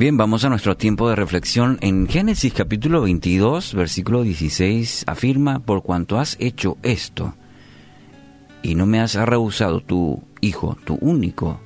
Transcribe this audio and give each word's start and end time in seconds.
Bien, 0.00 0.16
vamos 0.16 0.44
a 0.44 0.48
nuestro 0.48 0.78
tiempo 0.78 1.10
de 1.10 1.14
reflexión. 1.14 1.76
En 1.82 2.08
Génesis 2.08 2.54
capítulo 2.54 3.02
22, 3.02 3.74
versículo 3.74 4.22
16, 4.22 5.04
afirma, 5.06 5.58
por 5.58 5.82
cuanto 5.82 6.18
has 6.18 6.38
hecho 6.40 6.78
esto, 6.82 7.34
y 8.62 8.76
no 8.76 8.86
me 8.86 8.98
has 8.98 9.14
rehusado 9.14 9.82
tu 9.82 10.22
hijo, 10.40 10.78
tu 10.86 10.94
único, 11.02 11.60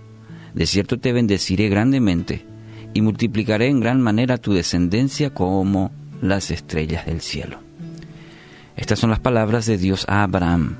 de 0.53 0.67
cierto 0.67 0.99
te 0.99 1.13
bendeciré 1.13 1.69
grandemente, 1.69 2.45
y 2.93 3.03
multiplicaré 3.03 3.69
en 3.69 3.79
gran 3.79 4.01
manera 4.01 4.37
tu 4.37 4.53
descendencia 4.53 5.33
como 5.33 5.93
las 6.21 6.51
estrellas 6.51 7.07
del 7.07 7.21
cielo. 7.21 7.59
Estas 8.75 8.99
son 8.99 9.11
las 9.11 9.21
palabras 9.21 9.65
de 9.67 9.79
Dios 9.79 10.07
a 10.09 10.25
Abraham, 10.25 10.75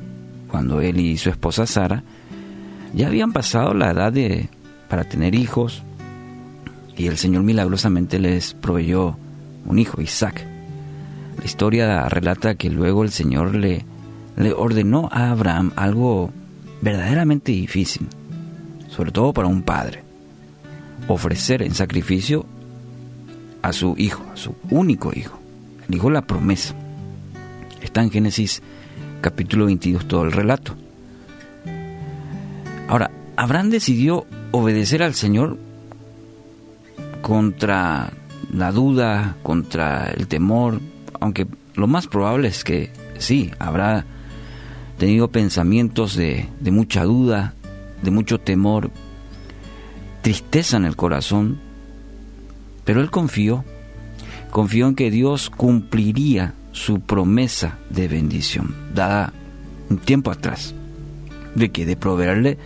cuando 0.49 0.81
él 0.81 0.99
y 0.99 1.17
su 1.19 1.31
esposa 1.31 1.69
Sara 1.69 2.03
ya 2.95 3.07
habían 3.07 3.33
pasado 3.33 3.75
la 3.75 3.93
edad 3.93 4.13
de, 4.13 4.49
para 4.89 5.05
tener 5.05 5.37
hijos, 5.37 5.85
y 6.97 7.07
el 7.07 7.17
Señor 7.17 7.43
milagrosamente 7.43 8.19
les 8.19 8.55
proveyó 8.55 9.17
un 9.67 9.79
hijo, 9.79 10.01
Isaac. 10.01 10.47
La 11.39 11.45
historia 11.45 12.09
relata 12.09 12.55
que 12.55 12.71
luego 12.71 13.03
el 13.03 13.11
Señor 13.11 13.55
le, 13.55 13.85
le 14.37 14.53
ordenó 14.53 15.09
a 15.13 15.31
Abraham 15.31 15.73
algo 15.77 16.31
verdaderamente 16.81 17.53
difícil, 17.53 18.07
sobre 18.89 19.11
todo 19.11 19.33
para 19.33 19.49
un 19.49 19.63
padre, 19.63 20.03
ofrecer 21.09 21.63
en 21.63 21.75
sacrificio 21.75 22.47
a 23.63 23.73
su 23.73 23.95
hijo, 23.97 24.25
a 24.33 24.37
su 24.37 24.55
único 24.71 25.13
hijo, 25.15 25.39
el 25.89 25.97
hijo 25.97 26.11
la 26.11 26.23
promesa. 26.23 26.75
Está 27.83 28.03
en 28.03 28.11
Génesis 28.11 28.63
capítulo 29.21 29.67
22 29.67 30.07
todo 30.07 30.25
el 30.25 30.33
relato. 30.33 30.75
Ahora, 32.89 33.11
Abraham 33.37 33.71
decidió 33.71 34.27
obedecer 34.53 35.03
al 35.03 35.15
Señor 35.15 35.59
contra 37.25 38.13
la 38.53 38.71
duda, 38.71 39.37
contra 39.43 40.11
el 40.11 40.29
temor, 40.29 40.83
aunque 41.21 41.47
lo 41.75 41.87
más 41.87 42.07
probable 42.07 42.49
es 42.49 42.65
que 42.65 42.91
sí, 43.17 43.51
habrá 43.59 44.05
tenido 44.99 45.29
pensamientos 45.29 46.17
de, 46.17 46.51
mucha 46.71 47.05
duda, 47.05 47.55
de 48.03 48.11
mucho 48.11 48.41
temor, 48.41 48.91
tristeza 50.21 50.77
en 50.77 50.85
el 50.85 50.97
corazón, 50.97 51.61
pero 52.85 53.01
él 53.01 53.11
confió, 53.11 53.65
confió 54.51 54.87
en 54.87 54.95
que 54.95 55.11
Dios 55.11 55.49
cumpliría 55.49 56.53
su 56.73 57.01
promesa 57.01 57.79
de 57.89 58.07
bendición, 58.07 58.75
dada 58.93 59.33
un 59.89 59.97
tiempo 59.97 60.31
atrás, 60.31 60.75
de 61.55 61.71
que 61.71 61.87
de 61.87 61.97
proveerle 61.97 62.59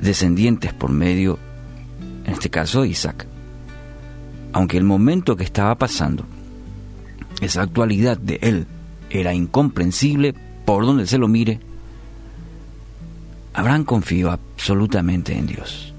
descendientes 0.00 0.72
por 0.72 0.90
medio 0.90 1.38
este 2.38 2.50
caso 2.50 2.84
Isaac. 2.84 3.26
Aunque 4.52 4.78
el 4.78 4.84
momento 4.84 5.36
que 5.36 5.42
estaba 5.42 5.74
pasando, 5.74 6.24
esa 7.40 7.62
actualidad 7.62 8.16
de 8.16 8.38
él 8.40 8.66
era 9.10 9.34
incomprensible 9.34 10.34
por 10.64 10.86
donde 10.86 11.06
se 11.08 11.18
lo 11.18 11.26
mire, 11.26 11.58
Abraham 13.54 13.84
confió 13.84 14.30
absolutamente 14.30 15.36
en 15.36 15.46
Dios. 15.48 15.92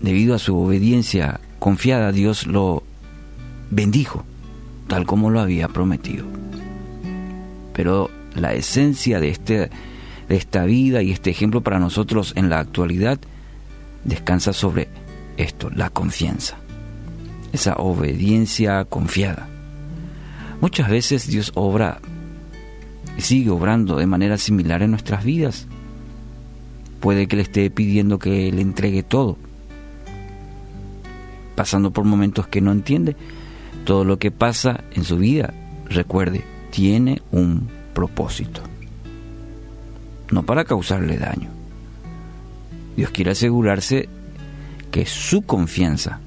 Debido 0.00 0.34
a 0.34 0.40
su 0.40 0.58
obediencia 0.58 1.40
confiada, 1.60 2.10
Dios 2.10 2.48
lo 2.48 2.82
bendijo, 3.70 4.24
tal 4.88 5.06
como 5.06 5.30
lo 5.30 5.38
había 5.38 5.68
prometido. 5.68 6.26
Pero 7.72 8.10
la 8.34 8.54
esencia 8.54 9.20
de, 9.20 9.28
este, 9.28 9.70
de 10.28 10.36
esta 10.36 10.64
vida 10.64 11.00
y 11.02 11.12
este 11.12 11.30
ejemplo 11.30 11.60
para 11.60 11.78
nosotros 11.78 12.32
en 12.34 12.50
la 12.50 12.58
actualidad 12.58 13.20
descansa 14.04 14.52
sobre 14.52 14.88
esto, 15.36 15.70
la 15.70 15.90
confianza, 15.90 16.56
esa 17.52 17.74
obediencia 17.74 18.84
confiada. 18.84 19.48
Muchas 20.60 20.88
veces 20.88 21.26
Dios 21.26 21.52
obra 21.54 22.00
y 23.16 23.22
sigue 23.22 23.50
obrando 23.50 23.96
de 23.96 24.06
manera 24.06 24.38
similar 24.38 24.82
en 24.82 24.90
nuestras 24.90 25.24
vidas. 25.24 25.66
Puede 27.00 27.26
que 27.26 27.36
le 27.36 27.42
esté 27.42 27.70
pidiendo 27.70 28.18
que 28.18 28.50
le 28.50 28.62
entregue 28.62 29.02
todo, 29.02 29.36
pasando 31.54 31.90
por 31.90 32.04
momentos 32.04 32.46
que 32.46 32.60
no 32.60 32.72
entiende. 32.72 33.16
Todo 33.84 34.04
lo 34.04 34.18
que 34.18 34.30
pasa 34.30 34.84
en 34.92 35.04
su 35.04 35.18
vida, 35.18 35.52
recuerde, 35.86 36.42
tiene 36.70 37.20
un 37.30 37.68
propósito, 37.92 38.62
no 40.30 40.42
para 40.44 40.64
causarle 40.64 41.18
daño 41.18 41.63
Dios 42.96 43.10
quiere 43.10 43.32
asegurarse 43.32 44.08
que 44.90 45.06
su 45.06 45.42
confianza 45.42 46.20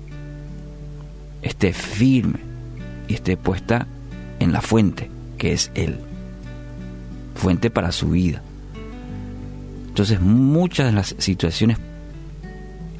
esté 1.41 1.73
firme 1.73 2.39
y 3.07 3.13
esté 3.13 3.37
puesta 3.37 3.87
en 4.39 4.51
la 4.51 4.61
fuente, 4.61 5.09
que 5.37 5.53
es 5.53 5.71
Él. 5.73 5.97
Fuente 7.35 7.69
para 7.69 7.91
su 7.91 8.09
vida. 8.09 8.41
Entonces 9.87 10.21
muchas 10.21 10.87
de 10.87 10.91
las 10.91 11.15
situaciones, 11.17 11.77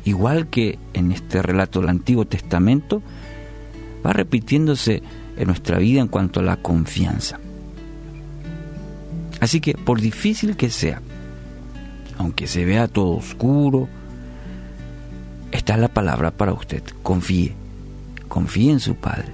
igual 0.05 0.47
que 0.47 0.79
en 0.93 1.11
este 1.11 1.41
relato 1.41 1.81
del 1.81 1.89
Antiguo 1.89 2.25
Testamento, 2.25 3.01
va 4.05 4.13
repitiéndose 4.13 5.03
en 5.35 5.47
nuestra 5.47 5.77
vida 5.77 6.01
en 6.01 6.07
cuanto 6.07 6.39
a 6.39 6.43
la 6.43 6.57
confianza. 6.57 7.39
Así 9.39 9.59
que 9.61 9.73
por 9.73 10.01
difícil 10.01 10.55
que 10.55 10.69
sea, 10.69 11.01
aunque 12.17 12.47
se 12.47 12.65
vea 12.65 12.87
todo 12.87 13.11
oscuro, 13.11 13.87
está 15.51 15.77
la 15.77 15.87
palabra 15.87 16.31
para 16.31 16.53
usted. 16.53 16.83
Confíe, 17.03 17.55
confíe 18.27 18.71
en 18.71 18.79
su 18.79 18.95
Padre. 18.95 19.31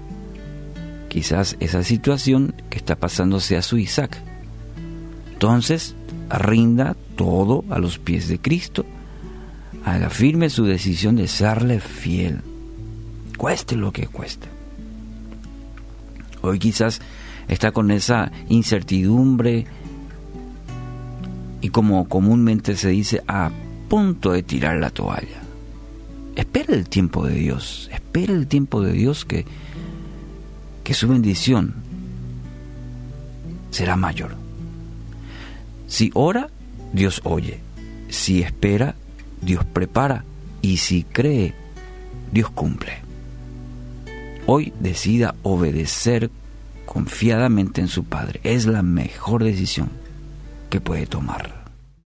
Quizás 1.10 1.58
esa 1.60 1.84
situación 1.84 2.56
que 2.70 2.78
está 2.78 2.96
pasando 2.96 3.40
sea 3.40 3.62
su 3.62 3.78
Isaac. 3.78 4.18
Entonces, 5.34 5.96
rinda 6.30 6.96
todo 7.16 7.64
a 7.70 7.80
los 7.80 8.00
pies 8.00 8.28
de 8.28 8.40
Cristo. 8.40 8.86
Haga 9.86 10.10
firme 10.10 10.50
su 10.50 10.66
decisión 10.66 11.16
de 11.16 11.28
serle 11.28 11.80
fiel. 11.80 12.42
Cueste 13.38 13.76
lo 13.76 13.92
que 13.92 14.08
cueste. 14.08 14.48
Hoy 16.42 16.60
quizás 16.60 17.02
está 17.48 17.72
con 17.72 17.92
esa 17.92 18.32
incertidumbre, 18.50 19.66
y 21.64 21.70
como 21.70 22.10
comúnmente 22.10 22.76
se 22.76 22.90
dice, 22.90 23.24
a 23.26 23.50
punto 23.88 24.34
de 24.34 24.44
tirar 24.44 24.80
la 24.80 24.90
toalla. 24.90 25.42
Espera 26.36 26.76
el 26.76 26.90
tiempo 26.90 27.26
de 27.26 27.36
Dios, 27.36 27.90
espera 27.94 28.34
el 28.34 28.48
tiempo 28.48 28.82
de 28.82 28.92
Dios 28.92 29.24
que, 29.24 29.46
que 30.84 30.94
su 30.94 31.08
bendición 31.08 31.76
será 33.72 33.96
mayor. 33.96 34.36
Si 35.88 36.12
ora, 36.16 36.50
Dios 36.92 37.22
oye. 37.24 37.62
Si 38.10 38.42
espera, 38.42 38.96
Dios 39.42 39.64
prepara. 39.64 40.26
Y 40.62 40.78
si 40.78 41.04
cree, 41.04 41.54
Dios 42.34 42.50
cumple. 42.50 42.98
Hoy 44.48 44.74
decida 44.82 45.36
obedecer 45.44 46.30
confiadamente 46.86 47.80
en 47.80 47.88
su 47.88 48.04
Padre. 48.04 48.42
Es 48.44 48.66
la 48.66 48.82
mejor 48.82 49.46
decisión 49.46 50.03
que 50.74 50.82
puede 50.82 51.06
tomar. 51.06 51.63